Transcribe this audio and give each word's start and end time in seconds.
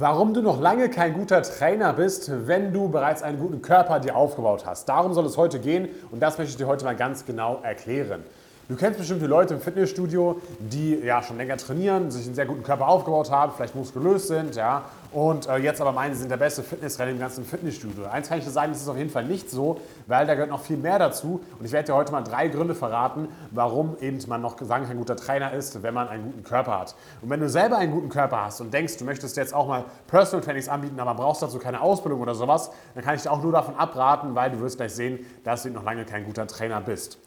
Warum 0.00 0.32
du 0.32 0.40
noch 0.40 0.58
lange 0.58 0.88
kein 0.88 1.12
guter 1.12 1.42
Trainer 1.42 1.92
bist, 1.92 2.32
wenn 2.46 2.72
du 2.72 2.88
bereits 2.88 3.22
einen 3.22 3.38
guten 3.38 3.60
Körper 3.60 4.00
dir 4.00 4.16
aufgebaut 4.16 4.64
hast. 4.64 4.88
Darum 4.88 5.12
soll 5.12 5.26
es 5.26 5.36
heute 5.36 5.60
gehen 5.60 5.90
und 6.10 6.20
das 6.20 6.38
möchte 6.38 6.52
ich 6.52 6.56
dir 6.56 6.66
heute 6.66 6.86
mal 6.86 6.96
ganz 6.96 7.26
genau 7.26 7.60
erklären. 7.62 8.24
Du 8.70 8.76
kennst 8.76 9.00
bestimmt 9.00 9.20
die 9.20 9.26
Leute 9.26 9.54
im 9.54 9.60
Fitnessstudio, 9.60 10.40
die 10.60 10.94
ja 10.94 11.24
schon 11.24 11.38
länger 11.38 11.56
trainieren, 11.56 12.12
sich 12.12 12.26
einen 12.26 12.36
sehr 12.36 12.46
guten 12.46 12.62
Körper 12.62 12.86
aufgebaut 12.86 13.28
haben, 13.28 13.50
vielleicht 13.56 13.74
muskulös 13.74 14.28
sind, 14.28 14.54
ja, 14.54 14.84
und 15.10 15.48
äh, 15.48 15.56
jetzt 15.56 15.80
aber 15.80 15.90
meinen, 15.90 16.14
sie 16.14 16.20
sind 16.20 16.28
der 16.28 16.36
beste 16.36 16.62
Fitnesstrainer 16.62 17.10
im 17.10 17.18
ganzen 17.18 17.44
Fitnessstudio. 17.44 18.04
Eins 18.04 18.28
kann 18.28 18.38
ich 18.38 18.44
dir 18.44 18.52
sagen, 18.52 18.70
das 18.70 18.80
ist 18.80 18.88
auf 18.88 18.96
jeden 18.96 19.10
Fall 19.10 19.24
nicht 19.24 19.50
so, 19.50 19.80
weil 20.06 20.24
da 20.24 20.34
gehört 20.34 20.50
noch 20.50 20.62
viel 20.62 20.76
mehr 20.76 21.00
dazu. 21.00 21.40
Und 21.58 21.64
ich 21.64 21.72
werde 21.72 21.86
dir 21.86 21.94
heute 21.96 22.12
mal 22.12 22.22
drei 22.22 22.46
Gründe 22.46 22.76
verraten, 22.76 23.26
warum 23.50 23.96
eben 24.00 24.20
man 24.28 24.40
noch 24.40 24.56
sagen 24.60 24.84
kann, 24.84 24.92
ein 24.92 24.98
guter 24.98 25.16
Trainer 25.16 25.52
ist, 25.52 25.82
wenn 25.82 25.92
man 25.92 26.06
einen 26.06 26.22
guten 26.22 26.44
Körper 26.44 26.78
hat. 26.78 26.94
Und 27.22 27.30
wenn 27.30 27.40
du 27.40 27.48
selber 27.48 27.76
einen 27.76 27.90
guten 27.90 28.08
Körper 28.08 28.44
hast 28.44 28.60
und 28.60 28.72
denkst, 28.72 28.98
du 28.98 29.04
möchtest 29.04 29.36
jetzt 29.36 29.52
auch 29.52 29.66
mal 29.66 29.84
Personal 30.06 30.44
Trainings 30.44 30.68
anbieten, 30.68 31.00
aber 31.00 31.14
brauchst 31.14 31.42
dazu 31.42 31.58
keine 31.58 31.80
Ausbildung 31.80 32.20
oder 32.20 32.36
sowas, 32.36 32.70
dann 32.94 33.02
kann 33.02 33.16
ich 33.16 33.22
dir 33.22 33.32
auch 33.32 33.42
nur 33.42 33.50
davon 33.50 33.74
abraten, 33.74 34.36
weil 34.36 34.52
du 34.52 34.60
wirst 34.60 34.76
gleich 34.76 34.94
sehen, 34.94 35.26
dass 35.42 35.64
du 35.64 35.70
noch 35.70 35.82
lange 35.82 36.04
kein 36.04 36.24
guter 36.24 36.46
Trainer 36.46 36.80
bist. 36.80 37.18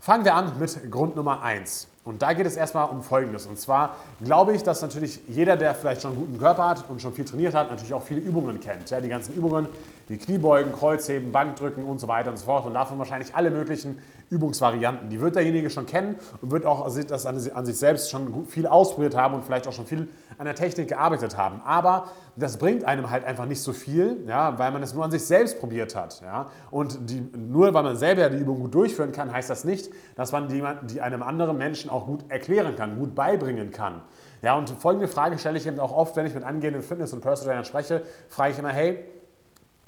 Fangen 0.00 0.24
wir 0.24 0.34
an 0.34 0.52
mit 0.60 0.90
Grund 0.92 1.16
Nummer 1.16 1.42
1. 1.42 1.88
Und 2.04 2.22
da 2.22 2.32
geht 2.32 2.46
es 2.46 2.56
erstmal 2.56 2.88
um 2.88 3.02
Folgendes. 3.02 3.46
Und 3.46 3.58
zwar 3.58 3.96
glaube 4.24 4.54
ich, 4.54 4.62
dass 4.62 4.80
natürlich 4.80 5.20
jeder, 5.28 5.56
der 5.56 5.74
vielleicht 5.74 6.02
schon 6.02 6.12
einen 6.12 6.20
guten 6.20 6.38
Körper 6.38 6.68
hat 6.68 6.88
und 6.88 7.02
schon 7.02 7.12
viel 7.12 7.24
trainiert 7.24 7.52
hat, 7.52 7.68
natürlich 7.68 7.92
auch 7.92 8.02
viele 8.02 8.20
Übungen 8.20 8.60
kennt. 8.60 8.88
Ja, 8.90 9.00
die 9.00 9.08
ganzen 9.08 9.34
Übungen, 9.34 9.66
die 10.08 10.16
Kniebeugen, 10.16 10.72
Kreuzheben, 10.72 11.32
Bankdrücken 11.32 11.84
und 11.84 11.98
so 11.98 12.06
weiter 12.06 12.30
und 12.30 12.36
so 12.36 12.46
fort. 12.46 12.64
Und 12.64 12.74
davon 12.74 12.98
wahrscheinlich 12.98 13.34
alle 13.34 13.50
möglichen 13.50 13.98
Übungsvarianten. 14.30 15.08
Die 15.08 15.20
wird 15.20 15.36
derjenige 15.36 15.70
schon 15.70 15.86
kennen 15.86 16.16
und 16.40 16.50
wird 16.50 16.66
auch 16.66 16.88
das 17.08 17.26
an 17.26 17.38
sich 17.38 17.78
selbst 17.78 18.10
schon 18.10 18.46
viel 18.46 18.66
ausprobiert 18.66 19.16
haben 19.16 19.34
und 19.34 19.44
vielleicht 19.44 19.66
auch 19.66 19.72
schon 19.72 19.86
viel 19.86 20.08
an 20.36 20.44
der 20.44 20.54
Technik 20.54 20.88
gearbeitet 20.88 21.36
haben. 21.36 21.60
Aber 21.64 22.08
das 22.36 22.58
bringt 22.58 22.84
einem 22.84 23.10
halt 23.10 23.24
einfach 23.24 23.46
nicht 23.46 23.62
so 23.62 23.72
viel, 23.72 24.24
ja, 24.26 24.58
weil 24.58 24.70
man 24.70 24.82
es 24.82 24.94
nur 24.94 25.04
an 25.04 25.10
sich 25.10 25.24
selbst 25.24 25.58
probiert 25.58 25.96
hat. 25.96 26.20
Ja. 26.22 26.50
Und 26.70 27.10
die, 27.10 27.20
nur 27.36 27.72
weil 27.74 27.82
man 27.82 27.96
selber 27.96 28.28
die 28.30 28.38
Übung 28.38 28.60
gut 28.60 28.74
durchführen 28.74 29.12
kann, 29.12 29.32
heißt 29.32 29.50
das 29.50 29.64
nicht, 29.64 29.90
dass 30.14 30.32
man 30.32 30.48
die, 30.48 30.62
die 30.90 31.00
einem 31.00 31.22
anderen 31.22 31.56
Menschen 31.56 31.90
auch 31.90 32.06
gut 32.06 32.24
erklären 32.28 32.76
kann, 32.76 32.98
gut 32.98 33.14
beibringen 33.14 33.70
kann. 33.70 34.02
Ja, 34.42 34.56
und 34.56 34.70
folgende 34.70 35.08
Frage 35.08 35.38
stelle 35.38 35.58
ich 35.58 35.66
eben 35.66 35.80
auch 35.80 35.92
oft, 35.92 36.14
wenn 36.16 36.26
ich 36.26 36.34
mit 36.34 36.44
angehenden 36.44 36.82
Fitness- 36.82 37.12
und 37.12 37.20
Personal 37.20 37.48
Trainern 37.48 37.64
spreche, 37.64 38.02
frage 38.28 38.52
ich 38.52 38.58
immer, 38.58 38.68
hey, 38.68 39.04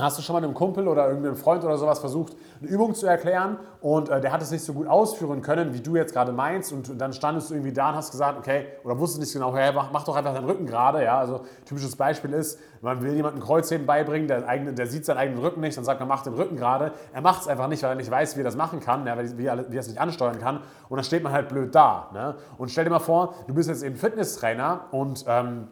Hast 0.00 0.18
du 0.18 0.22
schon 0.22 0.34
mal 0.34 0.42
einem 0.42 0.54
Kumpel 0.54 0.88
oder 0.88 1.08
irgendeinem 1.08 1.36
Freund 1.36 1.64
oder 1.64 1.76
sowas 1.76 1.98
versucht, 1.98 2.36
eine 2.60 2.70
Übung 2.70 2.94
zu 2.94 3.06
erklären? 3.06 3.58
Und 3.80 4.08
äh, 4.08 4.20
der 4.20 4.32
hat 4.32 4.42
es 4.42 4.50
nicht 4.50 4.64
so 4.64 4.72
gut 4.72 4.86
ausführen 4.86 5.42
können, 5.42 5.74
wie 5.74 5.80
du 5.80 5.96
jetzt 5.96 6.12
gerade 6.12 6.32
meinst. 6.32 6.72
Und 6.72 7.00
dann 7.00 7.12
standest 7.12 7.50
du 7.50 7.54
irgendwie 7.54 7.72
da 7.72 7.90
und 7.90 7.96
hast 7.96 8.10
gesagt, 8.10 8.38
okay, 8.38 8.66
oder 8.84 8.98
wusstest 8.98 9.20
nicht 9.20 9.32
genau, 9.32 9.54
hey, 9.54 9.72
mach, 9.74 9.92
mach 9.92 10.04
doch 10.04 10.16
einfach 10.16 10.34
deinen 10.34 10.46
Rücken 10.46 10.66
gerade, 10.66 11.04
ja, 11.04 11.18
also 11.18 11.42
typisches 11.64 11.96
Beispiel 11.96 12.32
ist, 12.32 12.58
man 12.80 13.02
will 13.02 13.14
jemandem 13.14 13.42
Kreuzheben 13.42 13.86
beibringen, 13.86 14.28
der, 14.28 14.48
eigene, 14.48 14.72
der 14.72 14.86
sieht 14.86 15.04
seinen 15.04 15.18
eigenen 15.18 15.40
Rücken 15.40 15.60
nicht 15.60 15.76
und 15.76 15.84
sagt, 15.84 16.00
man 16.00 16.08
macht 16.08 16.26
den 16.26 16.34
Rücken 16.34 16.56
gerade, 16.56 16.92
er 17.12 17.20
macht 17.20 17.42
es 17.42 17.48
einfach 17.48 17.68
nicht, 17.68 17.82
weil 17.82 17.90
er 17.90 17.96
nicht 17.96 18.10
weiß, 18.10 18.36
wie 18.36 18.40
er 18.40 18.44
das 18.44 18.56
machen 18.56 18.80
kann, 18.80 19.06
ja, 19.06 19.16
wie, 19.36 19.46
er, 19.46 19.70
wie 19.70 19.76
er 19.76 19.80
es 19.80 19.88
nicht 19.88 20.00
ansteuern 20.00 20.38
kann. 20.38 20.60
Und 20.88 20.96
dann 20.96 21.04
steht 21.04 21.22
man 21.22 21.32
halt 21.32 21.48
blöd 21.48 21.74
da, 21.74 22.08
ne? 22.12 22.36
und 22.58 22.70
stell 22.70 22.84
dir 22.84 22.90
mal 22.90 22.98
vor, 22.98 23.34
du 23.46 23.54
bist 23.54 23.68
jetzt 23.68 23.82
eben 23.82 23.96
Fitnesstrainer 23.96 24.86
und 24.90 25.24
ähm, 25.28 25.68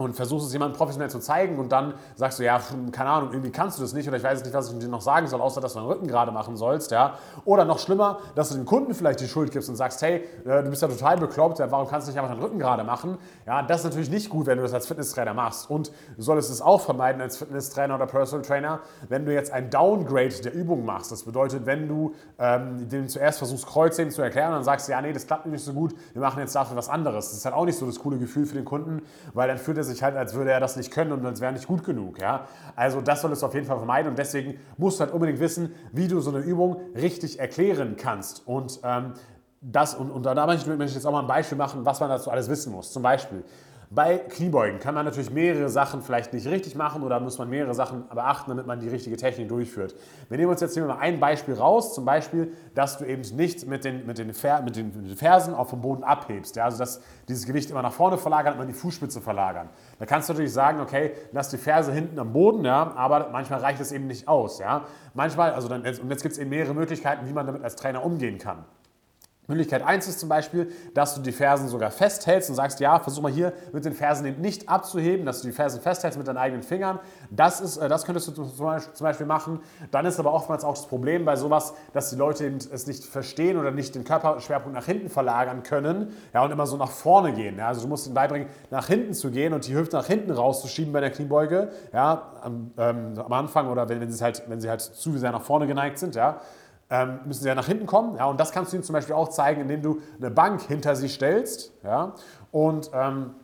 und 0.00 0.14
versuchst 0.14 0.46
es 0.46 0.52
jemandem 0.52 0.76
professionell 0.76 1.10
zu 1.10 1.18
zeigen 1.18 1.58
und 1.58 1.70
dann 1.70 1.94
sagst 2.16 2.38
du, 2.38 2.44
ja, 2.44 2.60
keine 2.90 3.10
Ahnung, 3.10 3.30
irgendwie 3.32 3.50
kannst 3.50 3.78
du 3.78 3.82
das 3.82 3.92
nicht 3.92 4.08
oder 4.08 4.16
ich 4.16 4.22
weiß 4.22 4.42
nicht, 4.42 4.54
was 4.54 4.72
ich 4.72 4.78
dir 4.78 4.88
noch 4.88 5.02
sagen 5.02 5.26
soll, 5.26 5.40
außer 5.40 5.60
dass 5.60 5.74
du 5.74 5.80
deinen 5.80 5.88
Rücken 5.88 6.06
gerade 6.06 6.32
machen 6.32 6.56
sollst, 6.56 6.90
ja. 6.90 7.14
Oder 7.44 7.64
noch 7.64 7.78
schlimmer, 7.78 8.18
dass 8.34 8.48
du 8.48 8.54
dem 8.54 8.64
Kunden 8.64 8.94
vielleicht 8.94 9.20
die 9.20 9.28
Schuld 9.28 9.50
gibst 9.52 9.68
und 9.68 9.76
sagst, 9.76 10.00
hey, 10.02 10.24
äh, 10.44 10.62
du 10.62 10.70
bist 10.70 10.82
ja 10.82 10.88
total 10.88 11.18
bekloppt, 11.18 11.58
warum 11.58 11.86
kannst 11.86 12.06
du 12.06 12.12
nicht 12.12 12.18
einfach 12.18 12.32
deinen 12.32 12.42
Rücken 12.42 12.58
gerade 12.58 12.84
machen? 12.84 13.18
Ja, 13.46 13.62
das 13.62 13.80
ist 13.80 13.84
natürlich 13.84 14.10
nicht 14.10 14.30
gut, 14.30 14.46
wenn 14.46 14.56
du 14.56 14.62
das 14.62 14.72
als 14.72 14.86
Fitnesstrainer 14.86 15.34
machst 15.34 15.70
und 15.70 15.92
du 16.16 16.22
solltest 16.22 16.50
es 16.50 16.62
auch 16.62 16.80
vermeiden 16.80 17.20
als 17.20 17.36
Fitnesstrainer 17.36 17.96
oder 17.96 18.06
Personal 18.06 18.44
Trainer, 18.44 18.80
wenn 19.08 19.26
du 19.26 19.34
jetzt 19.34 19.52
ein 19.52 19.70
Downgrade 19.70 20.40
der 20.42 20.54
Übung 20.54 20.84
machst. 20.84 21.12
Das 21.12 21.24
bedeutet, 21.24 21.66
wenn 21.66 21.88
du 21.88 22.14
ähm, 22.38 22.88
dem 22.88 23.08
zuerst 23.08 23.38
versuchst, 23.38 23.66
Kreuzheben 23.66 24.10
zu 24.10 24.22
erklären 24.22 24.48
und 24.48 24.54
dann 24.54 24.64
sagst, 24.64 24.88
ja, 24.88 25.00
nee, 25.02 25.12
das 25.12 25.26
klappt 25.26 25.46
nicht 25.46 25.64
so 25.64 25.72
gut, 25.72 25.94
wir 26.12 26.22
machen 26.22 26.40
jetzt 26.40 26.54
dafür 26.54 26.76
was 26.76 26.88
anderes. 26.88 27.28
Das 27.28 27.36
ist 27.36 27.44
halt 27.44 27.54
auch 27.54 27.64
nicht 27.64 27.78
so 27.78 27.86
das 27.86 27.98
coole 27.98 28.18
Gefühl 28.18 28.46
für 28.46 28.54
den 28.54 28.64
Kunden, 28.64 29.02
weil 29.34 29.48
dann 29.48 29.58
fühlt 29.58 29.76
er 29.76 29.84
sich 29.90 30.02
halt, 30.02 30.16
als 30.16 30.34
würde 30.34 30.50
er 30.50 30.60
das 30.60 30.76
nicht 30.76 30.90
können 30.90 31.12
und 31.12 31.24
als 31.24 31.40
wäre 31.40 31.52
nicht 31.52 31.66
gut 31.66 31.84
genug. 31.84 32.20
Ja? 32.20 32.46
Also 32.76 33.00
das 33.00 33.20
solltest 33.20 33.42
du 33.42 33.46
auf 33.46 33.54
jeden 33.54 33.66
Fall 33.66 33.76
vermeiden 33.76 34.10
und 34.10 34.18
deswegen 34.18 34.58
musst 34.76 34.98
du 34.98 35.04
halt 35.04 35.12
unbedingt 35.12 35.40
wissen, 35.40 35.74
wie 35.92 36.08
du 36.08 36.20
so 36.20 36.30
eine 36.30 36.40
Übung 36.40 36.80
richtig 36.94 37.38
erklären 37.38 37.96
kannst. 37.96 38.46
Und 38.46 38.80
ähm, 38.82 39.14
das, 39.60 39.94
und, 39.94 40.10
und 40.10 40.24
da 40.24 40.46
möchte 40.46 40.84
ich 40.84 40.94
jetzt 40.94 41.06
auch 41.06 41.12
mal 41.12 41.20
ein 41.20 41.26
Beispiel 41.26 41.58
machen, 41.58 41.84
was 41.84 42.00
man 42.00 42.08
dazu 42.08 42.30
alles 42.30 42.48
wissen 42.48 42.72
muss. 42.72 42.92
Zum 42.92 43.02
Beispiel, 43.02 43.44
bei 43.92 44.18
Kniebeugen 44.18 44.78
kann 44.78 44.94
man 44.94 45.04
natürlich 45.04 45.32
mehrere 45.32 45.68
Sachen 45.68 46.00
vielleicht 46.00 46.32
nicht 46.32 46.46
richtig 46.46 46.76
machen 46.76 47.02
oder 47.02 47.18
muss 47.18 47.38
man 47.38 47.50
mehrere 47.50 47.74
Sachen 47.74 48.06
beachten, 48.08 48.50
damit 48.50 48.64
man 48.64 48.78
die 48.78 48.88
richtige 48.88 49.16
Technik 49.16 49.48
durchführt. 49.48 49.96
Wir 50.28 50.38
nehmen 50.38 50.52
uns 50.52 50.60
jetzt 50.60 50.74
hier 50.74 50.84
mal 50.84 50.98
ein 50.98 51.18
Beispiel 51.18 51.54
raus, 51.54 51.92
zum 51.92 52.04
Beispiel, 52.04 52.52
dass 52.76 52.98
du 52.98 53.04
eben 53.04 53.22
nicht 53.36 53.66
mit 53.66 53.84
den, 53.84 54.06
mit 54.06 54.18
den, 54.18 54.32
Fer 54.32 54.62
mit 54.62 54.76
den 54.76 55.16
Fersen 55.16 55.54
auf 55.54 55.70
dem 55.70 55.80
Boden 55.80 56.04
abhebst. 56.04 56.54
Ja? 56.54 56.66
Also 56.66 56.78
dass 56.78 57.00
dieses 57.28 57.46
Gewicht 57.46 57.68
immer 57.68 57.82
nach 57.82 57.92
vorne 57.92 58.16
verlagern 58.16 58.52
und 58.52 58.58
man 58.60 58.68
die 58.68 58.74
Fußspitze 58.74 59.20
verlagern. 59.20 59.68
Da 59.98 60.06
kannst 60.06 60.28
du 60.28 60.34
natürlich 60.34 60.52
sagen, 60.52 60.78
okay, 60.78 61.10
lass 61.32 61.48
die 61.48 61.58
Ferse 61.58 61.92
hinten 61.92 62.16
am 62.20 62.32
Boden, 62.32 62.64
ja, 62.64 62.92
aber 62.94 63.30
manchmal 63.32 63.58
reicht 63.58 63.80
es 63.80 63.90
eben 63.90 64.06
nicht 64.06 64.28
aus. 64.28 64.60
Ja? 64.60 64.84
Manchmal, 65.14 65.52
also 65.52 65.66
dann, 65.66 65.80
und 65.80 66.10
jetzt 66.10 66.22
gibt 66.22 66.32
es 66.32 66.38
eben 66.38 66.50
mehrere 66.50 66.74
Möglichkeiten, 66.74 67.26
wie 67.26 67.32
man 67.32 67.44
damit 67.44 67.64
als 67.64 67.74
Trainer 67.74 68.04
umgehen 68.04 68.38
kann. 68.38 68.64
Möglichkeit 69.50 69.82
1 69.82 70.08
ist 70.08 70.20
zum 70.20 70.28
Beispiel, 70.28 70.72
dass 70.94 71.14
du 71.14 71.20
die 71.20 71.32
Fersen 71.32 71.68
sogar 71.68 71.90
festhältst 71.90 72.48
und 72.48 72.56
sagst, 72.56 72.80
ja, 72.80 72.98
versuch 72.98 73.22
mal 73.22 73.32
hier 73.32 73.52
mit 73.72 73.84
den 73.84 73.92
Fersen 73.92 74.26
eben 74.26 74.40
nicht 74.40 74.68
abzuheben, 74.68 75.26
dass 75.26 75.42
du 75.42 75.48
die 75.48 75.52
Fersen 75.52 75.80
festhältst 75.80 76.18
mit 76.18 76.26
deinen 76.26 76.38
eigenen 76.38 76.62
Fingern. 76.62 77.00
Das, 77.30 77.60
ist, 77.60 77.76
äh, 77.76 77.88
das 77.88 78.04
könntest 78.04 78.28
du 78.28 78.44
zum 78.44 78.84
Beispiel 79.00 79.26
machen. 79.26 79.60
Dann 79.90 80.06
ist 80.06 80.18
aber 80.18 80.32
oftmals 80.32 80.64
auch 80.64 80.74
das 80.74 80.86
Problem 80.86 81.24
bei 81.24 81.36
sowas, 81.36 81.74
dass 81.92 82.10
die 82.10 82.16
Leute 82.16 82.46
eben 82.46 82.56
es 82.56 82.86
nicht 82.86 83.04
verstehen 83.04 83.58
oder 83.58 83.70
nicht 83.70 83.94
den 83.94 84.04
Körperschwerpunkt 84.04 84.76
nach 84.76 84.86
hinten 84.86 85.10
verlagern 85.10 85.62
können 85.62 86.14
ja, 86.32 86.44
und 86.44 86.50
immer 86.50 86.66
so 86.66 86.76
nach 86.76 86.90
vorne 86.90 87.32
gehen. 87.32 87.58
Ja. 87.58 87.68
Also 87.68 87.82
du 87.82 87.88
musst 87.88 88.06
ihnen 88.06 88.14
beibringen, 88.14 88.48
nach 88.70 88.86
hinten 88.86 89.14
zu 89.14 89.30
gehen 89.30 89.52
und 89.52 89.66
die 89.66 89.74
Hüfte 89.74 89.96
nach 89.96 90.06
hinten 90.06 90.30
rauszuschieben 90.30 90.92
bei 90.92 91.00
der 91.00 91.10
Kniebeuge 91.10 91.70
ja, 91.92 92.32
am, 92.42 92.70
ähm, 92.78 93.14
am 93.18 93.32
Anfang 93.32 93.68
oder 93.68 93.88
wenn, 93.88 94.00
wenn, 94.00 94.12
sie 94.12 94.22
halt, 94.22 94.42
wenn 94.46 94.60
sie 94.60 94.70
halt 94.70 94.80
zu 94.80 95.18
sehr 95.18 95.32
nach 95.32 95.42
vorne 95.42 95.66
geneigt 95.66 95.98
sind. 95.98 96.14
Ja 96.14 96.40
ähm, 96.90 97.20
müssen 97.24 97.42
sie 97.42 97.48
ja 97.48 97.54
nach 97.54 97.66
hinten 97.66 97.86
kommen. 97.86 98.16
Ja, 98.16 98.26
und 98.26 98.38
das 98.38 98.52
kannst 98.52 98.72
du 98.72 98.76
ihnen 98.76 98.84
zum 98.84 98.94
Beispiel 98.94 99.14
auch 99.14 99.28
zeigen, 99.28 99.62
indem 99.62 99.82
du 99.82 100.00
eine 100.18 100.30
Bank 100.30 100.62
hinter 100.62 100.96
sie 100.96 101.08
stellst 101.08 101.72
ja, 101.84 102.14
und 102.50 102.90
ähm, 102.92 103.34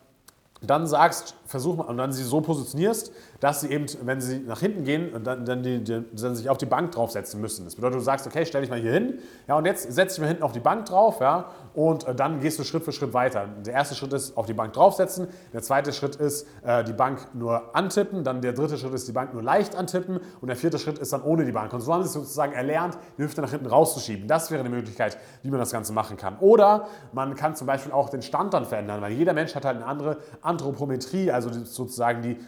dann 0.62 0.86
sagst, 0.86 1.36
versuch 1.44 1.76
mal, 1.76 1.84
und 1.84 1.98
dann 1.98 2.12
sie 2.12 2.24
so 2.24 2.40
positionierst, 2.40 3.12
dass 3.40 3.60
sie 3.60 3.70
eben, 3.70 3.86
wenn 4.02 4.20
sie 4.20 4.40
nach 4.40 4.60
hinten 4.60 4.84
gehen, 4.84 5.22
dann, 5.22 5.44
dann, 5.44 5.62
die, 5.62 5.82
dann 5.82 6.34
sich 6.34 6.48
auf 6.48 6.58
die 6.58 6.66
Bank 6.66 6.92
draufsetzen 6.92 7.40
müssen. 7.40 7.64
Das 7.64 7.74
bedeutet, 7.74 7.98
du 7.98 8.04
sagst, 8.04 8.26
okay, 8.26 8.44
stell 8.46 8.62
dich 8.62 8.70
mal 8.70 8.80
hier 8.80 8.92
hin, 8.92 9.18
ja, 9.46 9.56
und 9.56 9.64
jetzt 9.64 9.92
setz 9.92 10.14
dich 10.14 10.20
mal 10.20 10.28
hinten 10.28 10.42
auf 10.42 10.52
die 10.52 10.60
Bank 10.60 10.86
drauf, 10.86 11.20
ja, 11.20 11.46
und 11.74 12.06
äh, 12.06 12.14
dann 12.14 12.40
gehst 12.40 12.58
du 12.58 12.64
Schritt 12.64 12.84
für 12.84 12.92
Schritt 12.92 13.12
weiter. 13.12 13.48
Der 13.64 13.74
erste 13.74 13.94
Schritt 13.94 14.12
ist 14.12 14.36
auf 14.36 14.46
die 14.46 14.54
Bank 14.54 14.72
draufsetzen, 14.72 15.28
der 15.52 15.62
zweite 15.62 15.92
Schritt 15.92 16.16
ist 16.16 16.46
äh, 16.64 16.84
die 16.84 16.92
Bank 16.92 17.34
nur 17.34 17.74
antippen, 17.74 18.24
dann 18.24 18.40
der 18.40 18.52
dritte 18.52 18.78
Schritt 18.78 18.94
ist 18.94 19.06
die 19.08 19.12
Bank 19.12 19.34
nur 19.34 19.42
leicht 19.42 19.76
antippen 19.76 20.20
und 20.40 20.48
der 20.48 20.56
vierte 20.56 20.78
Schritt 20.78 20.98
ist 20.98 21.12
dann 21.12 21.22
ohne 21.22 21.44
die 21.44 21.52
Bank. 21.52 21.72
Und 21.72 21.80
so 21.80 21.92
haben 21.92 22.02
sie 22.02 22.08
sozusagen 22.08 22.52
erlernt, 22.52 22.96
die 23.18 23.22
Hüfte 23.22 23.42
nach 23.42 23.50
hinten 23.50 23.66
rauszuschieben. 23.66 24.26
Das 24.26 24.50
wäre 24.50 24.60
eine 24.60 24.70
Möglichkeit, 24.70 25.18
wie 25.42 25.50
man 25.50 25.60
das 25.60 25.70
Ganze 25.70 25.92
machen 25.92 26.16
kann. 26.16 26.38
Oder 26.40 26.86
man 27.12 27.34
kann 27.34 27.54
zum 27.54 27.66
Beispiel 27.66 27.92
auch 27.92 28.08
den 28.08 28.22
Stand 28.22 28.54
dann 28.54 28.64
verändern, 28.64 29.00
weil 29.00 29.12
jeder 29.12 29.32
Mensch 29.32 29.54
hat 29.54 29.64
halt 29.64 29.76
eine 29.76 29.86
andere 29.86 30.18
Anthropometrie, 30.42 31.30
also 31.30 31.50
sozusagen 31.52 32.22
die 32.22 32.38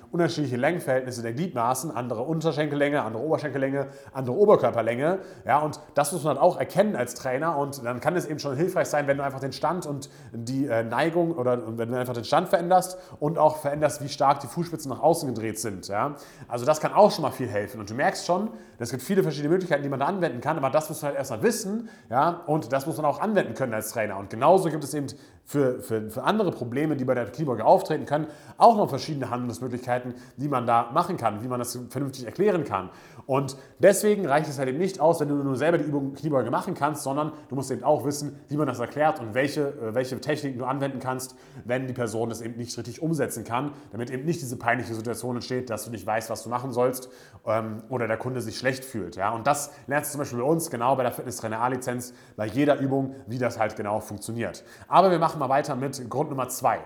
unterschiedlichen 0.78 0.89
Längenverhältnisse 0.89 1.22
der 1.22 1.33
Gliedmaßen, 1.33 1.91
andere 1.91 2.22
Unterschenkellänge, 2.22 3.03
andere 3.03 3.22
Oberschenkellänge, 3.22 3.89
andere 4.12 4.37
Oberkörperlänge. 4.37 5.19
Ja, 5.44 5.59
und 5.59 5.81
das 5.94 6.12
muss 6.12 6.25
man 6.25 6.37
dann 6.37 6.44
auch 6.44 6.59
erkennen 6.59 6.97
als 6.97 7.15
Trainer 7.15 7.56
und 7.56 7.84
dann 7.84 8.00
kann 8.00 8.16
es 8.16 8.27
eben 8.27 8.39
schon 8.39 8.56
hilfreich 8.56 8.88
sein, 8.88 9.06
wenn 9.06 9.19
du 9.19 9.25
einfach 9.25 9.41
den 9.41 9.53
Stand 9.53 9.87
und 9.87 10.09
die 10.33 10.67
äh, 10.67 10.83
Neigung 10.83 11.33
oder 11.33 11.78
wenn 11.78 11.91
du 11.91 11.99
einfach 11.99 12.15
den 12.15 12.25
Stand 12.25 12.49
veränderst 12.49 12.99
und 13.21 13.38
auch 13.38 13.56
veränderst, 13.59 14.03
wie 14.03 14.09
stark 14.09 14.41
die 14.41 14.47
Fußspitzen 14.47 14.91
nach 14.91 15.00
außen 15.00 15.33
gedreht 15.34 15.59
sind. 15.59 15.88
Ja. 15.88 16.14
Also 16.47 16.64
das 16.64 16.81
kann 16.81 16.93
auch 16.93 17.11
schon 17.11 17.23
mal 17.23 17.31
viel 17.31 17.49
helfen 17.49 17.81
und 17.81 17.91
du 17.91 17.94
merkst 17.94 18.26
schon, 18.26 18.50
es 18.79 18.91
gibt 18.91 19.02
viele 19.02 19.23
verschiedene 19.23 19.50
Möglichkeiten, 19.50 19.82
die 19.82 19.88
man 19.88 19.99
da 19.99 20.06
anwenden 20.06 20.41
kann, 20.41 20.56
aber 20.56 20.70
das 20.70 20.88
muss 20.88 21.02
man 21.02 21.11
halt 21.11 21.19
erstmal 21.19 21.43
wissen 21.43 21.88
ja, 22.11 22.43
und 22.47 22.73
das 22.73 22.87
muss 22.87 22.97
man 22.97 23.06
auch 23.06 23.20
anwenden 23.20 23.55
können 23.55 23.75
als 23.75 23.91
Trainer. 23.91 24.19
Und 24.19 24.31
genauso 24.31 24.70
gibt 24.70 24.85
es 24.85 24.94
eben 24.94 25.08
für, 25.49 25.81
für, 25.81 26.11
für 26.11 26.25
andere 26.25 26.50
Probleme, 26.50 26.95
die 26.95 27.06
bei 27.06 27.15
der 27.15 27.25
Kniebeuge 27.25 27.65
auftreten 27.65 28.05
können, 28.05 28.27
auch 28.59 28.77
noch 28.77 28.91
verschiedene 28.91 29.31
Handlungsmöglichkeiten, 29.31 30.15
die 30.37 30.47
man 30.47 30.67
da 30.67 30.91
machen 30.93 31.17
kann, 31.17 31.43
wie 31.43 31.49
man 31.49 31.59
das 31.59 31.79
vernünftig 31.89 32.27
erklären 32.27 32.65
kann. 32.65 32.91
Und 33.25 33.56
deswegen 33.79 34.27
reicht 34.27 34.49
es 34.49 34.59
halt 34.59 34.69
eben 34.69 34.79
nicht 34.79 35.00
aus, 35.00 35.21
wenn 35.21 35.29
du 35.29 35.35
nur 35.35 35.56
selber 35.56 35.79
die 35.79 35.85
Übung 35.85 36.12
Kniebeuge 36.12 36.50
machen 36.50 36.75
kannst, 36.75 37.03
sondern 37.03 37.33
du 37.49 37.55
musst 37.55 37.71
eben 37.71 37.83
auch 37.83 38.05
wissen, 38.05 38.39
wie 38.49 38.59
man 38.59 38.67
das 38.67 38.79
erklärt 38.79 39.21
und 39.21 39.33
welche, 39.33 39.69
äh, 39.69 39.95
welche 39.95 40.21
Techniken 40.21 40.59
du 40.59 40.67
anwenden 40.67 40.99
kannst, 40.99 41.35
wenn 41.65 41.87
die 41.87 41.95
Person 41.95 42.29
das 42.29 42.43
eben 42.43 42.56
nicht 42.56 42.77
richtig 42.77 43.00
umsetzen 43.00 43.45
kann, 43.45 43.73
damit 43.91 44.11
eben 44.11 44.27
nicht 44.27 44.43
diese 44.43 44.56
peinliche 44.56 44.95
Situation 44.95 45.37
entsteht, 45.37 45.71
dass 45.71 45.87
du 45.87 45.91
nicht 45.91 46.06
weißt, 46.06 46.29
was 46.29 46.43
du 46.43 46.50
machen 46.50 46.73
sollst 46.73 47.09
ähm, 47.47 47.83
oder 47.89 48.06
der 48.06 48.19
Kunde 48.19 48.43
sich 48.43 48.59
schlecht 48.59 48.85
fühlt. 48.85 49.17
Ja? 49.17 49.31
Und 49.31 49.47
das 49.47 49.73
lernst 49.87 50.11
du 50.11 50.12
zum 50.12 50.19
Beispiel 50.21 50.39
bei 50.41 50.47
uns 50.47 50.71
genau 50.71 50.95
bei 50.97 51.05
der 51.05 51.12
Fitnesstrainer 51.12 51.61
A-Lizenz, 51.61 52.12
bei 52.37 52.47
jeder 52.47 52.79
Übung, 52.79 53.15
wie 53.27 53.39
das 53.39 53.59
halt 53.59 53.77
genau 53.77 54.00
funktioniert. 54.00 54.65
Aber 54.89 55.11
wir 55.11 55.19
machen 55.19 55.38
mal 55.38 55.49
weiter 55.49 55.76
mit 55.76 56.08
Grund 56.11 56.31
Nummer 56.31 56.49
zwei. 56.49 56.81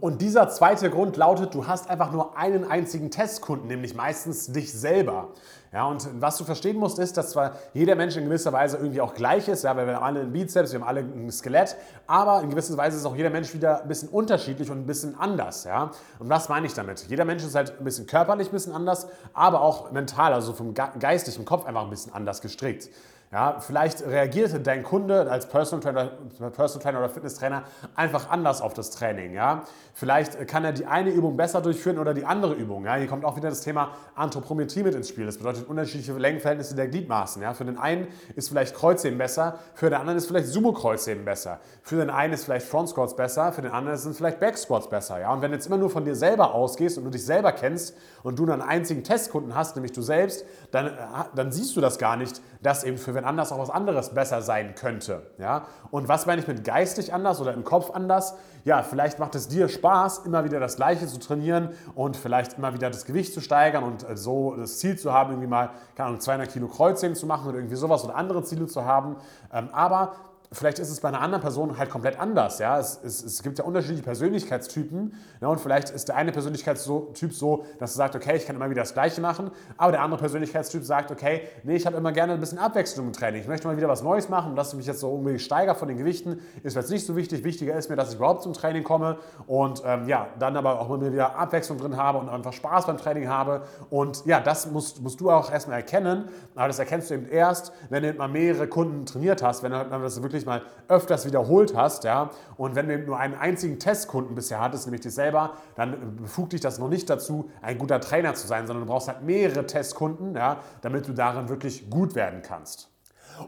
Und 0.00 0.20
dieser 0.20 0.50
zweite 0.50 0.90
Grund 0.90 1.16
lautet, 1.16 1.54
du 1.54 1.66
hast 1.66 1.88
einfach 1.88 2.12
nur 2.12 2.36
einen 2.36 2.70
einzigen 2.70 3.10
Testkunden, 3.10 3.68
nämlich 3.68 3.94
meistens 3.94 4.52
dich 4.52 4.72
selber. 4.72 5.28
Ja, 5.72 5.86
und 5.86 6.06
was 6.20 6.38
du 6.38 6.44
verstehen 6.44 6.78
musst, 6.78 6.98
ist, 6.98 7.16
dass 7.16 7.30
zwar 7.30 7.52
jeder 7.74 7.94
Mensch 7.94 8.16
in 8.16 8.24
gewisser 8.24 8.52
Weise 8.52 8.78
irgendwie 8.78 9.00
auch 9.00 9.14
gleich 9.14 9.48
ist, 9.48 9.64
ja, 9.64 9.76
weil 9.76 9.86
wir 9.86 9.96
haben 9.96 10.02
alle 10.02 10.20
einen 10.20 10.32
Bizeps, 10.32 10.72
wir 10.72 10.80
haben 10.80 10.86
alle 10.86 11.00
ein 11.00 11.30
Skelett, 11.30 11.76
aber 12.06 12.40
in 12.42 12.50
gewisser 12.50 12.76
Weise 12.76 12.96
ist 12.96 13.04
auch 13.04 13.16
jeder 13.16 13.28
Mensch 13.30 13.52
wieder 13.52 13.82
ein 13.82 13.88
bisschen 13.88 14.08
unterschiedlich 14.08 14.70
und 14.70 14.78
ein 14.78 14.86
bisschen 14.86 15.18
anders. 15.18 15.64
Ja? 15.64 15.90
Und 16.18 16.28
was 16.28 16.48
meine 16.48 16.66
ich 16.66 16.74
damit? 16.74 17.06
Jeder 17.08 17.24
Mensch 17.26 17.44
ist 17.44 17.54
halt 17.54 17.78
ein 17.78 17.84
bisschen 17.84 18.06
körperlich 18.06 18.48
ein 18.48 18.52
bisschen 18.52 18.72
anders, 18.72 19.08
aber 19.34 19.60
auch 19.60 19.90
mental, 19.90 20.32
also 20.32 20.52
vom 20.54 20.74
geistlichen 20.74 21.44
Kopf 21.44 21.66
einfach 21.66 21.82
ein 21.82 21.90
bisschen 21.90 22.14
anders 22.14 22.40
gestrickt. 22.40 22.88
Ja, 23.30 23.60
vielleicht 23.60 24.00
reagierte 24.06 24.58
dein 24.58 24.82
Kunde 24.82 25.30
als 25.30 25.50
Personal 25.50 25.82
Trainer, 25.82 26.50
Personal 26.50 26.82
Trainer 26.82 26.98
oder 27.00 27.10
Fitnesstrainer 27.10 27.64
einfach 27.94 28.30
anders 28.30 28.62
auf 28.62 28.72
das 28.72 28.90
Training. 28.90 29.34
Ja? 29.34 29.64
Vielleicht 29.92 30.48
kann 30.48 30.64
er 30.64 30.72
die 30.72 30.86
eine 30.86 31.10
Übung 31.10 31.36
besser 31.36 31.60
durchführen 31.60 31.98
oder 31.98 32.14
die 32.14 32.24
andere 32.24 32.54
Übung. 32.54 32.86
Ja? 32.86 32.94
Hier 32.94 33.06
kommt 33.06 33.26
auch 33.26 33.36
wieder 33.36 33.50
das 33.50 33.60
Thema 33.60 33.90
Anthropometrie 34.14 34.82
mit 34.82 34.94
ins 34.94 35.10
Spiel. 35.10 35.26
Das 35.26 35.36
bedeutet 35.36 35.68
unterschiedliche 35.68 36.14
Längenverhältnisse 36.14 36.74
der 36.74 36.88
Gliedmaßen. 36.88 37.42
Ja? 37.42 37.52
Für 37.52 37.66
den 37.66 37.76
einen 37.76 38.08
ist 38.34 38.48
vielleicht 38.48 38.74
Kreuzheben 38.74 39.18
besser, 39.18 39.58
für 39.74 39.90
den 39.90 40.00
anderen 40.00 40.16
ist 40.16 40.26
vielleicht 40.26 40.46
Sumo-Kreuzheben 40.46 41.26
besser. 41.26 41.60
Für 41.82 41.96
den 41.96 42.08
einen 42.08 42.32
ist 42.32 42.46
vielleicht 42.46 42.66
Front 42.66 42.88
Squats 42.88 43.14
besser, 43.14 43.52
für 43.52 43.60
den 43.60 43.72
anderen 43.72 43.98
sind 43.98 44.16
vielleicht 44.16 44.40
Back 44.40 44.56
Squats 44.56 44.88
besser. 44.88 45.20
Ja? 45.20 45.34
Und 45.34 45.42
wenn 45.42 45.50
du 45.50 45.56
jetzt 45.58 45.66
immer 45.66 45.76
nur 45.76 45.90
von 45.90 46.06
dir 46.06 46.14
selber 46.14 46.54
ausgehst 46.54 46.96
und 46.96 47.04
du 47.04 47.10
dich 47.10 47.26
selber 47.26 47.52
kennst 47.52 47.94
und 48.22 48.38
du 48.38 48.50
einen 48.50 48.62
einzigen 48.62 49.04
Testkunden 49.04 49.54
hast, 49.54 49.76
nämlich 49.76 49.92
du 49.92 50.00
selbst, 50.00 50.46
dann, 50.70 50.86
äh, 50.86 50.90
dann 51.34 51.52
siehst 51.52 51.76
du 51.76 51.82
das 51.82 51.98
gar 51.98 52.16
nicht, 52.16 52.40
dass 52.62 52.84
eben 52.84 52.96
für 52.96 53.17
wen 53.18 53.24
anders 53.24 53.52
auch 53.52 53.58
was 53.58 53.70
anderes 53.70 54.14
besser 54.14 54.40
sein 54.40 54.74
könnte. 54.74 55.22
Ja? 55.38 55.66
Und 55.90 56.08
was 56.08 56.26
meine 56.26 56.40
ich 56.40 56.48
mit 56.48 56.64
geistig 56.64 57.12
anders 57.12 57.40
oder 57.40 57.52
im 57.52 57.64
Kopf 57.64 57.90
anders? 57.90 58.34
Ja, 58.64 58.82
vielleicht 58.82 59.18
macht 59.18 59.34
es 59.34 59.48
dir 59.48 59.68
Spaß, 59.68 60.20
immer 60.20 60.44
wieder 60.44 60.60
das 60.60 60.76
Gleiche 60.76 61.06
zu 61.06 61.18
trainieren 61.18 61.70
und 61.94 62.16
vielleicht 62.16 62.58
immer 62.58 62.74
wieder 62.74 62.90
das 62.90 63.04
Gewicht 63.04 63.34
zu 63.34 63.40
steigern 63.40 63.84
und 63.84 64.08
äh, 64.08 64.16
so 64.16 64.54
das 64.56 64.78
Ziel 64.78 64.98
zu 64.98 65.12
haben, 65.12 65.32
irgendwie 65.32 65.48
mal, 65.48 65.70
keine 65.96 66.08
Ahnung, 66.08 66.20
200 66.20 66.50
Kilo 66.50 66.68
Kreuzheben 66.68 67.16
zu 67.16 67.26
machen 67.26 67.48
oder 67.48 67.58
irgendwie 67.58 67.76
sowas 67.76 68.04
oder 68.04 68.16
andere 68.16 68.42
Ziele 68.44 68.66
zu 68.66 68.84
haben. 68.84 69.16
Ähm, 69.52 69.68
aber 69.72 70.12
vielleicht 70.50 70.78
ist 70.78 70.90
es 70.90 71.00
bei 71.00 71.08
einer 71.08 71.20
anderen 71.20 71.42
Person 71.42 71.76
halt 71.76 71.90
komplett 71.90 72.18
anders. 72.18 72.58
Ja? 72.58 72.78
Es, 72.78 72.98
es, 73.02 73.22
es 73.22 73.42
gibt 73.42 73.58
ja 73.58 73.64
unterschiedliche 73.64 74.02
Persönlichkeitstypen 74.02 75.14
ja? 75.40 75.48
und 75.48 75.60
vielleicht 75.60 75.90
ist 75.90 76.08
der 76.08 76.16
eine 76.16 76.32
Persönlichkeitstyp 76.32 77.32
so, 77.32 77.64
dass 77.78 77.92
er 77.92 77.96
sagt, 77.96 78.16
okay, 78.16 78.36
ich 78.36 78.46
kann 78.46 78.56
immer 78.56 78.70
wieder 78.70 78.82
das 78.82 78.94
Gleiche 78.94 79.20
machen, 79.20 79.50
aber 79.76 79.92
der 79.92 80.02
andere 80.02 80.20
Persönlichkeitstyp 80.20 80.84
sagt, 80.84 81.10
okay, 81.10 81.42
nee, 81.64 81.76
ich 81.76 81.86
habe 81.86 81.96
immer 81.96 82.12
gerne 82.12 82.32
ein 82.32 82.40
bisschen 82.40 82.58
Abwechslung 82.58 83.08
im 83.08 83.12
Training. 83.12 83.42
Ich 83.42 83.48
möchte 83.48 83.66
mal 83.66 83.76
wieder 83.76 83.88
was 83.88 84.02
Neues 84.02 84.28
machen 84.28 84.50
und 84.50 84.56
dass 84.56 84.70
ich 84.70 84.76
mich 84.76 84.86
jetzt 84.86 85.00
so 85.00 85.10
irgendwie 85.10 85.38
steigere 85.38 85.74
von 85.74 85.88
den 85.88 85.98
Gewichten, 85.98 86.40
ist 86.62 86.76
jetzt 86.76 86.90
nicht 86.90 87.04
so 87.04 87.14
wichtig. 87.16 87.44
Wichtiger 87.44 87.76
ist 87.76 87.90
mir, 87.90 87.96
dass 87.96 88.10
ich 88.10 88.16
überhaupt 88.16 88.42
zum 88.42 88.54
Training 88.54 88.84
komme 88.84 89.18
und 89.46 89.82
ähm, 89.84 90.08
ja, 90.08 90.28
dann 90.38 90.56
aber 90.56 90.80
auch 90.80 90.88
immer 90.88 91.12
wieder 91.12 91.36
Abwechslung 91.36 91.78
drin 91.78 91.96
habe 91.96 92.18
und 92.18 92.28
einfach 92.28 92.52
Spaß 92.52 92.86
beim 92.86 92.96
Training 92.96 93.28
habe 93.28 93.62
und 93.90 94.24
ja, 94.24 94.40
das 94.40 94.70
musst, 94.70 95.02
musst 95.02 95.20
du 95.20 95.30
auch 95.30 95.52
erstmal 95.52 95.76
erkennen, 95.76 96.28
aber 96.54 96.68
das 96.68 96.78
erkennst 96.78 97.10
du 97.10 97.14
eben 97.14 97.28
erst, 97.28 97.72
wenn 97.90 98.02
du 98.02 98.12
mal 98.14 98.28
mehrere 98.28 98.66
Kunden 98.66 99.04
trainiert 99.04 99.42
hast, 99.42 99.62
wenn 99.62 99.72
du 99.72 99.84
das 99.90 100.22
wirklich 100.22 100.37
wirklich 100.46 100.46
mal 100.46 100.62
öfters 100.88 101.26
wiederholt 101.26 101.74
hast, 101.76 102.04
ja, 102.04 102.30
und 102.56 102.74
wenn 102.74 102.88
du 102.88 102.98
nur 102.98 103.18
einen 103.18 103.34
einzigen 103.34 103.78
Testkunden 103.78 104.34
bisher 104.34 104.60
hattest, 104.60 104.86
nämlich 104.86 105.02
dich 105.02 105.14
selber, 105.14 105.54
dann 105.74 106.16
befugt 106.16 106.52
dich 106.52 106.60
das 106.60 106.78
noch 106.78 106.88
nicht 106.88 107.10
dazu, 107.10 107.50
ein 107.62 107.78
guter 107.78 108.00
Trainer 108.00 108.34
zu 108.34 108.46
sein, 108.46 108.66
sondern 108.66 108.86
du 108.86 108.92
brauchst 108.92 109.08
halt 109.08 109.22
mehrere 109.22 109.66
Testkunden, 109.66 110.34
ja, 110.34 110.60
damit 110.80 111.08
du 111.08 111.12
darin 111.12 111.48
wirklich 111.48 111.90
gut 111.90 112.14
werden 112.14 112.42
kannst. 112.42 112.90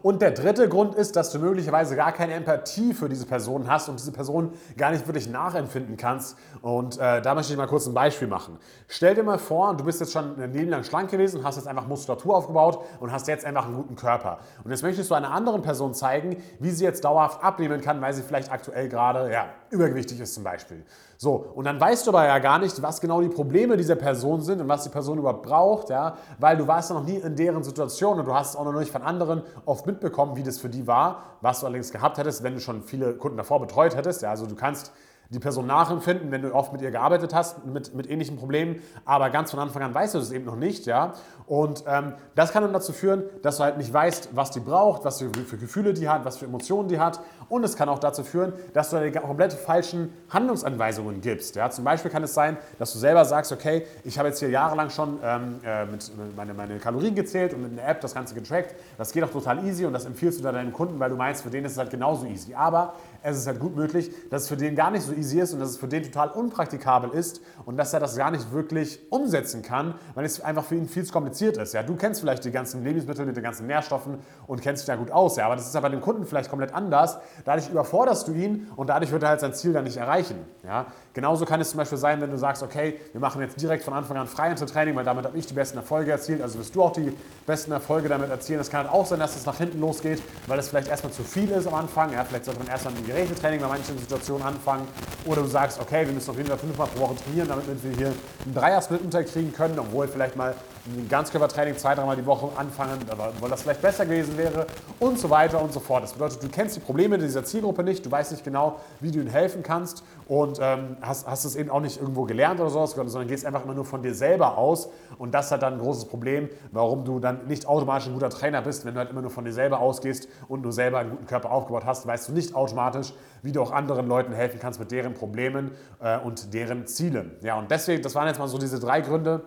Und 0.03 0.23
der 0.23 0.31
dritte 0.31 0.69
Grund 0.69 0.95
ist, 0.95 1.17
dass 1.17 1.31
du 1.31 1.39
möglicherweise 1.39 1.97
gar 1.97 2.13
keine 2.13 2.35
Empathie 2.35 2.95
für 2.95 3.09
diese 3.09 3.27
Person 3.27 3.69
hast 3.69 3.89
und 3.89 3.99
diese 3.99 4.13
Person 4.13 4.53
gar 4.77 4.91
nicht 4.91 5.07
wirklich 5.07 5.29
nachempfinden 5.29 5.97
kannst. 5.97 6.37
Und 6.63 6.99
äh, 6.99 7.21
da 7.23 7.35
möchte 7.35 7.53
ich 7.53 7.59
mal 7.59 7.67
kurz 7.67 7.87
ein 7.87 7.95
Beispiel 7.95 8.29
machen. 8.29 8.59
Stell 8.89 9.15
dir 9.15 9.23
mal 9.23 9.39
vor, 9.39 9.77
du 9.77 9.85
bist 9.85 10.01
jetzt 10.01 10.13
schon 10.13 10.41
ein 10.41 10.53
Leben 10.53 10.71
lang 10.71 10.85
schlank 10.85 11.11
gewesen, 11.11 11.45
hast 11.45 11.57
jetzt 11.57 11.69
einfach 11.69 11.87
Muskulatur 11.87 12.37
aufgebaut 12.37 12.81
und 13.01 13.13
hast 13.13 13.29
jetzt 13.29 13.45
einfach 13.45 13.67
einen 13.67 13.77
guten 13.77 13.97
Körper. 13.97 14.39
Und 14.65 14.71
jetzt 14.71 14.83
möchtest 14.83 15.11
du 15.11 15.15
einer 15.15 15.31
anderen 15.31 15.63
Person 15.63 15.95
zeigen, 15.95 16.43
wie 16.59 16.71
sie 16.71 16.85
jetzt 16.85 17.05
dauerhaft 17.05 17.43
abnehmen 17.43 17.81
kann, 17.81 18.01
weil 18.01 18.13
sie 18.13 18.23
vielleicht 18.23 18.51
aktuell 18.51 18.89
gerade 18.89 19.31
ja, 19.33 19.47
übergewichtig 19.71 20.21
ist 20.21 20.35
zum 20.35 20.45
Beispiel. 20.45 20.85
So, 21.22 21.32
und 21.55 21.67
dann 21.67 21.78
weißt 21.78 22.06
du 22.06 22.12
aber 22.12 22.25
ja 22.25 22.38
gar 22.38 22.58
nicht, 22.58 22.81
was 22.81 22.99
genau 22.99 23.20
die 23.20 23.28
Probleme 23.28 23.76
dieser 23.76 23.94
Person 23.94 24.40
sind 24.40 24.58
und 24.58 24.69
was 24.69 24.84
die 24.84 24.88
Person 24.88 25.19
überhaupt 25.19 25.43
braucht, 25.43 25.90
ja, 25.90 26.17
weil 26.38 26.56
du 26.56 26.67
warst 26.67 26.88
ja 26.88 26.96
noch 26.96 27.05
nie 27.05 27.17
in 27.17 27.37
deren 27.37 27.62
Situation 27.62 28.19
und 28.19 28.25
du 28.25 28.32
hast 28.32 28.50
es 28.50 28.56
auch 28.56 28.64
noch 28.64 28.72
nicht 28.72 28.90
von 28.90 29.02
anderen 29.02 29.43
oft 29.67 29.84
mitbekommen, 29.84 30.34
wie 30.37 30.43
das 30.43 30.56
für 30.56 30.70
die 30.70 30.87
war, 30.87 31.25
was 31.43 31.61
du 31.61 31.67
allerdings 31.67 31.93
gehabt 31.93 32.17
hättest, 32.17 32.43
wenn 32.43 32.55
du 32.55 32.61
schon 32.61 32.82
viele 32.82 33.12
Kunden 33.12 33.37
davor 33.37 33.61
betreut 33.61 33.96
hättest. 33.96 34.22
Ja, 34.22 34.31
also 34.31 34.46
du 34.46 34.55
kannst 34.55 34.93
die 35.31 35.38
Person 35.38 35.67
nachempfinden, 35.67 36.32
wenn 36.32 36.43
du 36.43 36.53
oft 36.53 36.73
mit 36.73 36.82
ihr 36.82 36.91
gearbeitet 36.91 37.32
hast, 37.32 37.65
mit, 37.65 37.94
mit 37.94 38.11
ähnlichen 38.11 38.37
Problemen, 38.37 38.82
aber 39.05 39.31
ganz 39.31 39.53
von 39.53 39.61
Anfang 39.61 39.82
an 39.82 39.94
weißt 39.94 40.15
du 40.15 40.19
das 40.19 40.32
eben 40.32 40.44
noch 40.44 40.56
nicht. 40.56 40.87
Ja? 40.87 41.15
Und 41.47 41.85
ähm, 41.87 42.15
das 42.35 42.53
kann 42.53 42.65
dann 42.65 42.73
dazu 42.73 42.93
führen, 42.93 43.23
dass 43.43 43.59
du 43.59 43.65
halt 43.65 43.79
nicht 43.79 43.93
weißt, 43.93 44.31
was 44.32 44.50
die 44.50 44.61
braucht, 44.61 45.05
was 45.05 45.21
für, 45.21 45.31
für 45.31 45.56
Gefühle 45.56 45.94
die 45.94 46.09
hat, 46.09 46.25
was 46.25 46.38
für 46.38 46.47
Emotionen 46.47 46.88
die 46.88 46.99
hat. 46.99 47.21
Und 47.49 47.65
es 47.65 47.77
kann 47.77 47.88
auch 47.88 48.00
dazu 48.00 48.25
führen, 48.25 48.53
dass 48.73 48.91
du 48.91 49.00
die 49.00 49.12
komplett 49.12 49.53
falschen 49.53 50.12
Handlungsanweisungen 50.31 51.21
gibst. 51.21 51.55
Ja? 51.55 51.71
Zum 51.71 51.85
Beispiel 51.85 52.11
kann 52.11 52.25
es 52.25 52.35
sein, 52.35 52.56
dass 52.79 52.93
du 52.93 52.99
selber 52.99 53.25
sagst, 53.25 53.53
okay, 53.53 53.87
ich 54.03 54.19
habe 54.19 54.29
jetzt 54.29 54.41
hier 54.41 54.50
jahrelang 54.50 54.91
schon 54.91 55.21
ähm, 55.23 55.61
äh, 55.65 55.87
mit, 55.87 56.11
meine, 56.37 56.55
meine 56.55 56.79
Kalorien 56.79 57.15
gezählt 57.15 57.55
und 57.55 57.62
mit 57.62 57.73
einer 57.73 57.88
App 57.88 58.00
das 58.00 58.15
Ganze 58.15 58.35
getrackt. 58.35 58.75
Das 58.99 59.12
geht 59.12 59.23
auch 59.23 59.31
total 59.31 59.65
easy 59.65 59.87
und 59.87 59.93
das 59.93 60.06
empfiehlst 60.06 60.41
du 60.41 60.43
dann 60.43 60.55
deinen 60.55 60.73
Kunden, 60.73 60.99
weil 60.99 61.11
du 61.11 61.17
meinst, 61.17 61.43
für 61.43 61.50
den 61.50 61.65
ist 61.65 61.73
es 61.73 61.79
halt 61.79 61.91
genauso 61.91 62.27
easy. 62.27 62.55
Aber 62.55 62.94
es 63.23 63.37
ist 63.37 63.47
halt 63.47 63.61
gut 63.61 63.77
möglich, 63.77 64.11
dass 64.31 64.43
es 64.43 64.49
für 64.49 64.56
den 64.56 64.75
gar 64.75 64.91
nicht 64.91 65.03
so 65.03 65.12
easy 65.12 65.19
ist 65.20 65.52
und 65.52 65.61
dass 65.61 65.70
es 65.70 65.76
für 65.76 65.88
den 65.88 66.02
total 66.02 66.31
unpraktikabel 66.31 67.11
ist 67.11 67.40
und 67.64 67.76
dass 67.76 67.93
er 67.93 68.00
das 68.00 68.17
gar 68.17 68.31
nicht 68.31 68.52
wirklich 68.52 69.00
umsetzen 69.11 69.62
kann, 69.62 69.94
weil 70.14 70.25
es 70.25 70.40
einfach 70.40 70.64
für 70.64 70.75
ihn 70.75 70.88
viel 70.88 71.05
zu 71.05 71.12
kompliziert 71.12 71.56
ist. 71.56 71.75
Ja, 71.75 71.82
du 71.82 71.96
kennst 71.96 72.20
vielleicht 72.20 72.44
die 72.44 72.50
ganzen 72.50 72.84
Lebensmittel 72.84 73.26
mit 73.26 73.37
den 73.37 73.43
ganzen 73.43 73.67
Nährstoffen 73.67 74.19
und 74.46 74.62
kennst 74.62 74.82
dich 74.82 74.87
da 74.87 74.96
gut 74.96 75.11
aus, 75.11 75.37
ja, 75.37 75.46
aber 75.46 75.56
das 75.56 75.67
ist 75.67 75.75
ja 75.75 75.81
bei 75.81 75.88
dem 75.88 76.00
Kunden 76.00 76.26
vielleicht 76.26 76.50
komplett 76.50 76.75
anders. 76.75 77.19
Dadurch 77.44 77.70
überforderst 77.70 78.28
du 78.28 78.32
ihn 78.32 78.69
und 78.76 78.88
dadurch 78.88 79.12
wird 79.12 79.22
er 79.22 79.31
halt 79.31 79.40
sein 79.40 79.55
Ziel 79.55 79.72
dann 79.72 79.84
nicht 79.84 79.96
erreichen. 79.96 80.37
Ja. 80.64 80.87
Genauso 81.12 81.44
kann 81.44 81.61
es 81.61 81.70
zum 81.70 81.78
Beispiel 81.78 81.99
sein, 81.99 82.20
wenn 82.20 82.31
du 82.31 82.38
sagst, 82.38 82.62
okay, 82.62 83.00
wir 83.12 83.20
machen 83.20 83.40
jetzt 83.40 83.61
direkt 83.61 83.84
von 83.84 83.94
Anfang 83.94 84.17
an 84.17 84.26
Freihandeltraining, 84.26 84.94
weil 84.94 85.05
damit 85.05 85.25
habe 85.25 85.37
ich 85.37 85.46
die 85.46 85.55
besten 85.55 85.78
Erfolge 85.78 86.12
erzielt, 86.12 86.40
also 86.40 86.58
wirst 86.58 86.75
du 86.75 86.82
auch 86.82 86.93
die 86.93 87.12
besten 87.46 87.72
Erfolge 87.72 88.08
damit 88.08 88.31
erzielen. 88.31 88.61
Es 88.61 88.70
kann 88.70 88.84
halt 88.84 88.93
auch 88.93 89.06
sein, 89.06 89.19
dass 89.19 89.37
es 89.37 89.44
nach 89.46 89.58
hinten 89.58 89.81
losgeht, 89.81 90.22
weil 90.46 90.58
es 90.58 90.69
vielleicht 90.69 90.88
erstmal 90.88 91.12
zu 91.12 91.22
viel 91.25 91.50
ist 91.50 91.67
am 91.67 91.75
Anfang. 91.75 92.12
Ja, 92.12 92.25
vielleicht 92.25 92.44
sollte 92.44 92.61
man 92.61 92.69
erstmal 92.69 92.94
ein 92.94 93.05
Gerätetraining 93.06 93.61
bei 93.61 93.69
manchen 93.69 93.99
Situationen 93.99 94.46
anfangen. 94.46 94.87
Oder 95.25 95.43
du 95.43 95.49
sagst, 95.49 95.81
okay, 95.81 96.07
wir 96.07 96.12
müssen 96.12 96.31
auf 96.31 96.37
jeden 96.37 96.49
Fall 96.49 96.59
fünfmal 96.59 96.87
pro 96.89 97.01
Woche 97.01 97.17
trainieren, 97.17 97.49
damit 97.49 97.67
wir 97.67 97.97
hier 97.97 98.12
einen 98.45 98.55
Dreier-Split 98.55 99.03
unterkriegen 99.03 99.53
können, 99.53 99.79
obwohl 99.79 100.09
vielleicht 100.09 100.37
mal 100.37 100.55
ein 100.87 101.08
Ganzkörpertraining 101.08 101.77
zwei, 101.77 101.94
dreimal 101.94 102.17
die 102.17 102.25
Woche 102.25 102.49
anfangen, 102.56 102.99
weil 103.41 103.51
das 103.51 103.63
vielleicht 103.63 103.82
besser 103.82 104.06
gewesen 104.06 104.37
wäre 104.39 104.67
und 104.99 105.19
so 105.19 105.29
weiter 105.29 105.60
und 105.60 105.72
so 105.72 105.81
fort. 105.81 106.03
Das 106.03 106.15
bedeutet, 106.15 106.43
du 106.43 106.49
kennst 106.49 106.77
die 106.77 106.81
Probleme 106.81 107.19
dieser 107.19 107.44
Zielgruppe 107.44 107.82
nicht, 107.82 108.05
du 108.06 108.10
weißt 108.10 108.32
nicht 108.32 108.44
genau, 108.44 108.81
wie 109.01 109.10
du 109.10 109.20
ihnen 109.20 109.29
helfen 109.29 109.63
kannst 109.63 110.03
und 110.27 110.58
ähm, 110.60 110.96
hast, 111.03 111.27
hast 111.27 111.44
es 111.44 111.55
eben 111.56 111.70
auch 111.70 111.81
nicht 111.81 112.01
irgendwo 112.01 112.25
gelernt 112.25 112.60
oder 112.60 112.70
sowas, 112.70 112.93
sondern 112.93 113.29
gehst 113.29 113.44
einfach 113.44 113.65
immer 113.65 113.75
nur 113.75 113.84
von 113.84 114.03
dir 114.03 114.15
selber 114.15 114.56
aus 114.56 114.89
und 115.19 115.34
das 115.34 115.51
hat 115.51 115.63
dann 115.63 115.75
ein 115.75 115.81
großes 115.81 116.06
Problem, 116.06 116.49
warum 116.72 117.05
du 117.05 117.20
dann 117.20 117.46
nicht 117.46 117.67
automatisch 117.67 118.08
ein 118.08 118.15
guter 118.15 118.31
Trainer 118.31 118.63
bist, 118.63 118.84
wenn 118.84 118.94
du 118.94 119.01
halt 119.01 119.10
immer 119.10 119.22
nur 119.22 119.31
von 119.31 119.44
dir 119.44 119.53
selber 119.53 119.81
ausgehst 119.81 120.29
und 120.49 120.63
nur 120.63 120.72
selber 120.72 120.99
einen 120.99 121.10
guten 121.10 121.27
Körper 121.27 121.51
aufgebaut 121.51 121.84
hast, 121.84 122.06
weißt 122.06 122.29
du 122.29 122.32
nicht 122.32 122.55
automatisch, 122.55 123.13
wie 123.43 123.53
du 123.53 123.60
auch 123.60 123.72
anderen 123.72 124.08
Leuten 124.08 124.32
helfen 124.32 124.58
kannst 124.60 124.81
mit 124.81 124.91
deren 124.91 125.15
Problemen 125.15 125.72
äh, 126.01 126.19
und 126.19 126.55
deren 126.55 126.87
Zielen. 126.87 127.32
Ja, 127.43 127.58
und 127.58 127.70
deswegen, 127.70 128.03
das 128.03 128.15
waren 128.15 128.27
jetzt 128.27 128.39
mal 128.39 128.49
so 128.49 128.58
diese 128.58 128.81
drei 128.81 129.01
Gründe, 129.01 129.43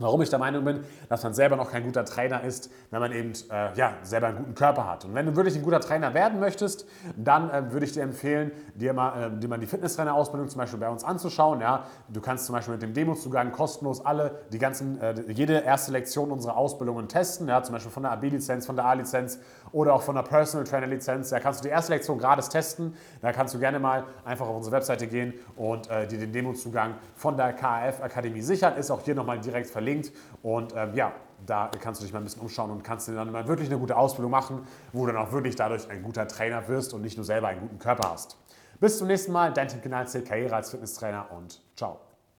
Warum 0.00 0.22
ich 0.22 0.30
der 0.30 0.38
Meinung 0.38 0.64
bin, 0.64 0.84
dass 1.08 1.24
man 1.24 1.34
selber 1.34 1.56
noch 1.56 1.72
kein 1.72 1.82
guter 1.82 2.04
Trainer 2.04 2.44
ist, 2.44 2.70
wenn 2.90 3.00
man 3.00 3.10
eben 3.10 3.32
äh, 3.50 3.74
ja, 3.74 3.94
selber 4.02 4.28
einen 4.28 4.38
guten 4.38 4.54
Körper 4.54 4.88
hat. 4.88 5.04
Und 5.04 5.14
wenn 5.14 5.26
du 5.26 5.34
wirklich 5.34 5.56
ein 5.56 5.62
guter 5.62 5.80
Trainer 5.80 6.14
werden 6.14 6.38
möchtest, 6.38 6.86
dann 7.16 7.50
äh, 7.50 7.72
würde 7.72 7.84
ich 7.84 7.92
dir 7.92 8.04
empfehlen, 8.04 8.52
dir 8.76 8.92
mal, 8.92 9.32
äh, 9.34 9.40
dir 9.40 9.48
mal 9.48 9.58
die 9.58 9.66
Fitnesstrainerausbildung 9.66 10.48
zum 10.48 10.60
Beispiel 10.60 10.78
bei 10.78 10.88
uns 10.88 11.02
anzuschauen. 11.02 11.60
Ja? 11.60 11.86
Du 12.08 12.20
kannst 12.20 12.46
zum 12.46 12.54
Beispiel 12.54 12.74
mit 12.74 12.82
dem 12.82 12.94
Demozugang 12.94 13.50
kostenlos 13.50 14.04
alle, 14.06 14.42
die 14.52 14.60
ganzen, 14.60 15.00
äh, 15.00 15.14
jede 15.32 15.58
erste 15.58 15.90
Lektion 15.90 16.30
unserer 16.30 16.56
Ausbildungen 16.56 17.08
testen, 17.08 17.48
ja? 17.48 17.60
zum 17.64 17.72
Beispiel 17.72 17.90
von 17.90 18.04
der 18.04 18.12
AB-Lizenz, 18.12 18.66
von 18.66 18.76
der 18.76 18.84
A-Lizenz 18.84 19.40
oder 19.72 19.94
auch 19.94 20.02
von 20.02 20.14
der 20.14 20.22
Personal 20.22 20.64
Trainer 20.64 20.86
Lizenz. 20.86 21.30
Da 21.30 21.40
kannst 21.40 21.60
du 21.60 21.64
die 21.64 21.72
erste 21.72 21.92
Lektion 21.92 22.18
gratis 22.18 22.48
testen. 22.48 22.94
Da 23.20 23.32
kannst 23.32 23.52
du 23.52 23.58
gerne 23.58 23.80
mal 23.80 24.04
einfach 24.24 24.46
auf 24.46 24.56
unsere 24.56 24.76
Webseite 24.76 25.08
gehen 25.08 25.34
und 25.56 25.90
äh, 25.90 26.06
dir 26.06 26.18
den 26.18 26.32
Demozugang 26.32 26.94
von 27.16 27.36
der 27.36 27.52
KAF 27.52 28.00
Akademie 28.00 28.42
sichern. 28.42 28.76
Ist 28.76 28.92
auch 28.92 29.02
hier 29.02 29.16
nochmal 29.16 29.40
direkt 29.40 29.68
verlinkt 29.68 29.87
verlinkt. 29.88 30.12
Und 30.42 30.74
ähm, 30.76 30.94
ja, 30.94 31.12
da 31.46 31.70
kannst 31.80 32.00
du 32.00 32.04
dich 32.04 32.12
mal 32.12 32.20
ein 32.20 32.24
bisschen 32.24 32.42
umschauen 32.42 32.70
und 32.70 32.82
kannst 32.82 33.08
dir 33.08 33.14
dann 33.14 33.30
mal 33.30 33.46
wirklich 33.48 33.68
eine 33.68 33.78
gute 33.78 33.96
Ausbildung 33.96 34.30
machen, 34.30 34.66
wo 34.92 35.06
du 35.06 35.12
dann 35.12 35.22
auch 35.22 35.32
wirklich 35.32 35.56
dadurch 35.56 35.88
ein 35.88 36.02
guter 36.02 36.26
Trainer 36.26 36.66
wirst 36.68 36.94
und 36.94 37.02
nicht 37.02 37.16
nur 37.16 37.24
selber 37.24 37.48
einen 37.48 37.60
guten 37.60 37.78
Körper 37.78 38.10
hast. 38.10 38.36
Bis 38.80 38.98
zum 38.98 39.08
nächsten 39.08 39.32
Mal, 39.32 39.52
dein 39.52 39.68
Team 39.68 39.80
Kanal 39.80 40.06
Karriere 40.06 40.54
als 40.54 40.70
Fitnesstrainer 40.70 41.26
und 41.32 41.60
ciao. 41.76 42.07